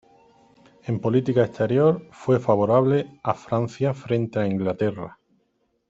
En 0.89 0.97
política 0.99 1.43
exterior, 1.45 2.07
fue 2.11 2.39
favorable 2.39 3.19
a 3.21 3.35
Francia 3.35 3.93
frente 3.93 4.39
a 4.39 4.47
Inglaterra. 4.47 5.19